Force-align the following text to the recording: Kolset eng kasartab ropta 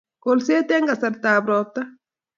Kolset 0.23 0.71
eng 0.75 0.87
kasartab 0.89 1.43
ropta 1.49 1.81